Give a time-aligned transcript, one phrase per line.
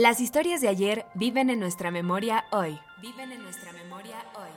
[0.00, 2.78] Las historias de ayer viven en nuestra memoria hoy.
[3.02, 4.48] Viven en nuestra memoria hoy.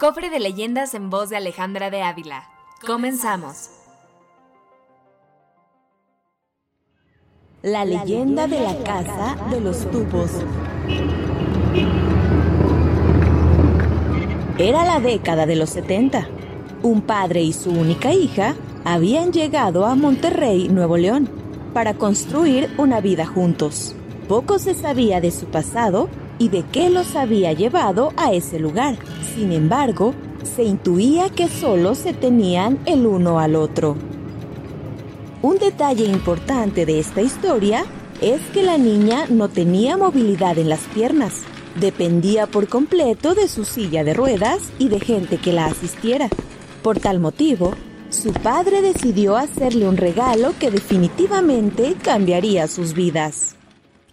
[0.00, 2.48] Cofre de leyendas en voz de Alejandra de Ávila.
[2.86, 3.68] Comenzamos.
[7.60, 10.30] La leyenda de la casa de los tubos.
[14.56, 16.26] Era la década de los 70.
[16.82, 21.28] Un padre y su única hija habían llegado a Monterrey, Nuevo León,
[21.74, 23.94] para construir una vida juntos.
[24.28, 28.96] Poco se sabía de su pasado y de qué los había llevado a ese lugar.
[29.34, 30.14] Sin embargo,
[30.56, 33.96] se intuía que solo se tenían el uno al otro.
[35.42, 37.84] Un detalle importante de esta historia
[38.20, 41.42] es que la niña no tenía movilidad en las piernas,
[41.78, 46.28] dependía por completo de su silla de ruedas y de gente que la asistiera.
[46.82, 47.74] Por tal motivo,
[48.10, 53.55] su padre decidió hacerle un regalo que definitivamente cambiaría sus vidas.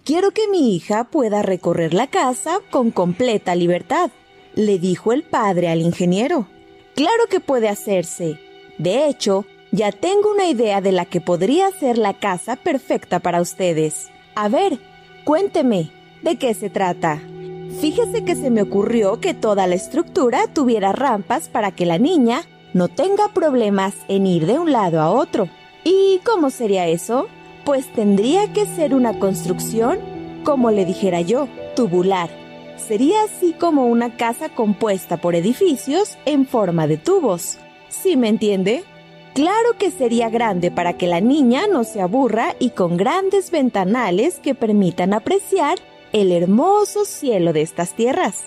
[0.06, 4.12] Quiero que mi hija pueda recorrer la casa con completa libertad,
[4.54, 6.46] le dijo el padre al ingeniero.
[6.94, 8.38] Claro que puede hacerse.
[8.78, 13.40] De hecho, ya tengo una idea de la que podría ser la casa perfecta para
[13.40, 14.10] ustedes.
[14.36, 14.78] A ver,
[15.24, 15.90] cuénteme,
[16.22, 17.22] ¿de qué se trata?
[17.80, 22.42] Fíjese que se me ocurrió que toda la estructura tuviera rampas para que la niña
[22.74, 25.48] no tenga problemas en ir de un lado a otro.
[25.86, 27.30] ¿Y cómo sería eso?
[27.64, 30.00] Pues tendría que ser una construcción,
[30.44, 32.30] como le dijera yo, tubular.
[32.78, 37.58] Sería así como una casa compuesta por edificios en forma de tubos.
[37.88, 38.84] ¿Sí me entiende?
[39.34, 44.40] Claro que sería grande para que la niña no se aburra y con grandes ventanales
[44.40, 45.80] que permitan apreciar
[46.12, 48.44] el hermoso cielo de estas tierras.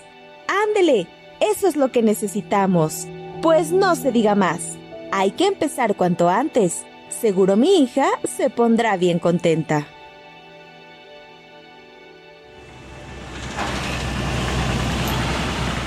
[0.47, 1.07] Ándele,
[1.39, 3.05] eso es lo que necesitamos.
[3.41, 4.77] Pues no se diga más.
[5.11, 6.85] Hay que empezar cuanto antes.
[7.09, 9.87] Seguro mi hija se pondrá bien contenta.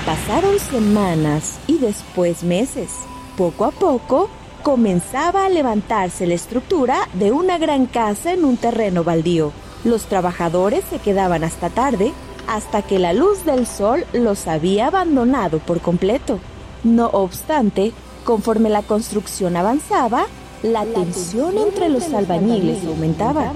[0.05, 2.89] Pasaron semanas y después meses.
[3.37, 4.29] Poco a poco,
[4.61, 9.53] comenzaba a levantarse la estructura de una gran casa en un terreno baldío.
[9.83, 12.11] Los trabajadores se quedaban hasta tarde,
[12.47, 16.39] hasta que la luz del sol los había abandonado por completo.
[16.83, 17.93] No obstante,
[18.25, 20.25] conforme la construcción avanzaba,
[20.63, 23.51] la tensión entre los albañiles aumentaba.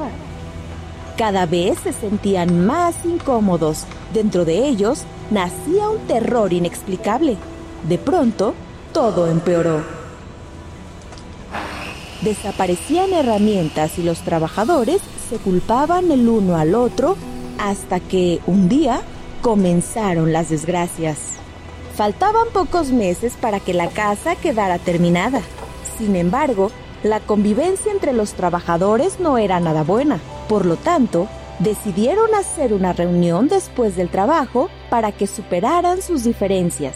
[1.17, 3.85] Cada vez se sentían más incómodos.
[4.13, 7.37] Dentro de ellos nacía un terror inexplicable.
[7.87, 8.53] De pronto,
[8.91, 9.83] todo empeoró.
[12.21, 17.17] Desaparecían herramientas y los trabajadores se culpaban el uno al otro
[17.59, 19.01] hasta que un día
[19.41, 21.17] comenzaron las desgracias.
[21.95, 25.41] Faltaban pocos meses para que la casa quedara terminada.
[25.97, 26.71] Sin embargo,
[27.05, 30.19] la convivencia entre los trabajadores no era nada buena.
[30.49, 31.27] Por lo tanto,
[31.59, 36.95] decidieron hacer una reunión después del trabajo para que superaran sus diferencias.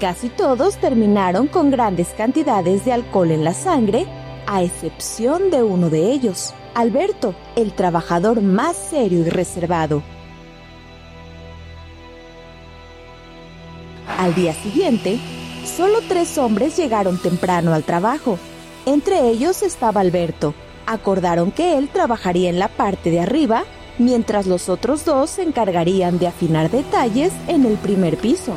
[0.00, 4.06] Casi todos terminaron con grandes cantidades de alcohol en la sangre
[4.46, 10.02] a excepción de uno de ellos, Alberto, el trabajador más serio y reservado.
[14.16, 15.20] Al día siguiente,
[15.66, 18.38] solo tres hombres llegaron temprano al trabajo.
[18.86, 20.54] Entre ellos estaba Alberto.
[20.86, 23.64] Acordaron que él trabajaría en la parte de arriba,
[23.98, 28.56] mientras los otros dos se encargarían de afinar detalles en el primer piso.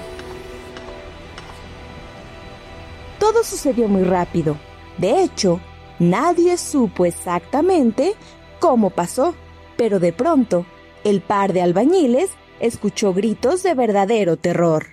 [3.20, 4.58] Todo sucedió muy rápido.
[4.98, 5.60] De hecho,
[6.00, 8.16] Nadie supo exactamente
[8.60, 9.36] cómo pasó,
[9.78, 10.66] pero de pronto
[11.04, 14.88] el par de albañiles escuchó gritos de verdadero terror.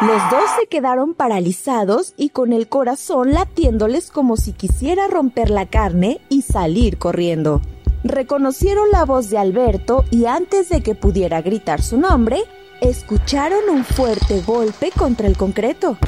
[0.00, 5.66] Los dos se quedaron paralizados y con el corazón latiéndoles como si quisiera romper la
[5.66, 7.60] carne y salir corriendo.
[8.02, 12.44] Reconocieron la voz de Alberto y antes de que pudiera gritar su nombre,
[12.80, 15.98] escucharon un fuerte golpe contra el concreto.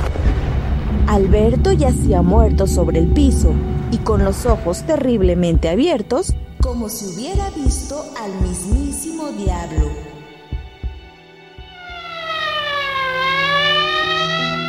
[1.06, 3.52] Alberto yacía muerto sobre el piso
[3.90, 10.21] y con los ojos terriblemente abiertos, como si hubiera visto al mismísimo diablo.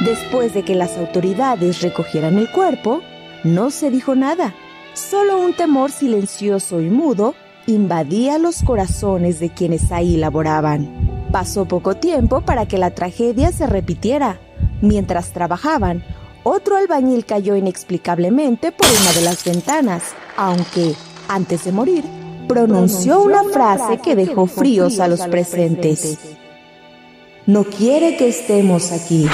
[0.05, 3.01] Después de que las autoridades recogieran el cuerpo,
[3.45, 4.53] no se dijo nada.
[4.93, 7.35] Solo un temor silencioso y mudo
[7.67, 11.27] invadía los corazones de quienes ahí laboraban.
[11.31, 14.39] Pasó poco tiempo para que la tragedia se repitiera.
[14.81, 16.03] Mientras trabajaban,
[16.43, 20.03] otro albañil cayó inexplicablemente por una de las ventanas,
[20.35, 20.95] aunque,
[21.29, 22.03] antes de morir,
[22.49, 26.19] pronunció una frase que dejó fríos a los presentes.
[27.45, 29.27] No quiere que estemos aquí.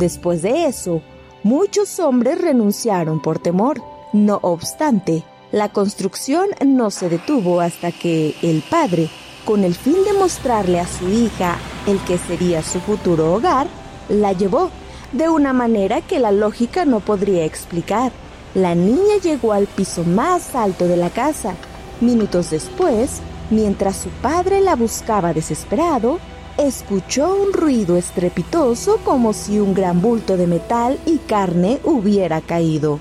[0.00, 1.02] Después de eso,
[1.42, 3.82] muchos hombres renunciaron por temor.
[4.14, 9.10] No obstante, la construcción no se detuvo hasta que el padre,
[9.44, 13.66] con el fin de mostrarle a su hija el que sería su futuro hogar,
[14.08, 14.70] la llevó
[15.12, 18.10] de una manera que la lógica no podría explicar.
[18.54, 21.56] La niña llegó al piso más alto de la casa.
[22.00, 23.20] Minutos después,
[23.50, 26.20] mientras su padre la buscaba desesperado,
[26.66, 32.98] escuchó un ruido estrepitoso como si un gran bulto de metal y carne hubiera caído.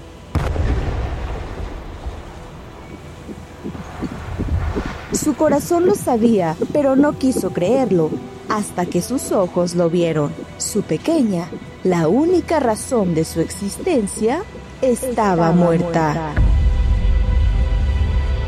[5.11, 8.09] Su corazón lo sabía, pero no quiso creerlo,
[8.47, 10.33] hasta que sus ojos lo vieron.
[10.57, 11.49] Su pequeña,
[11.83, 14.43] la única razón de su existencia,
[14.81, 16.33] estaba, muerta.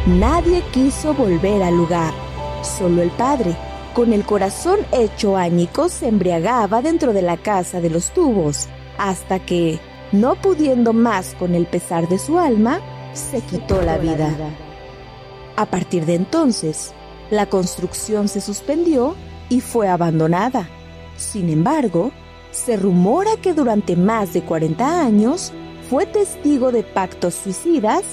[0.08, 2.14] Nadie quiso volver al lugar,
[2.64, 3.56] solo el padre
[3.94, 8.68] con el corazón hecho añicos, se embriagaba dentro de la casa de los tubos,
[8.98, 9.80] hasta que,
[10.12, 12.80] no pudiendo más con el pesar de su alma,
[13.14, 14.30] se quitó la vida.
[15.56, 16.94] A partir de entonces,
[17.30, 19.16] la construcción se suspendió
[19.50, 20.70] y fue abandonada.
[21.18, 22.12] Sin embargo,
[22.52, 25.54] se rumora que durante más de 40 años
[25.90, 28.04] fue testigo de pactos suicidas,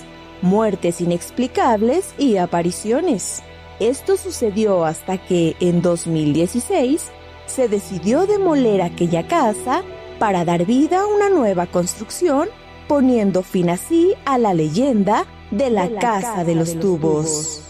[0.42, 3.42] muertes inexplicables y apariciones.
[3.80, 7.12] Esto sucedió hasta que en 2016
[7.46, 9.82] se decidió demoler aquella casa
[10.18, 12.48] para dar vida a una nueva construcción,
[12.88, 17.64] poniendo fin así a la leyenda de la, casa, de los, tubos.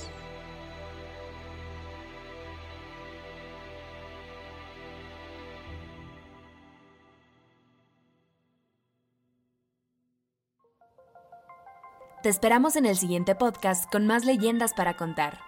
[12.22, 15.47] Te esperamos en el siguiente podcast con más leyendas para contar.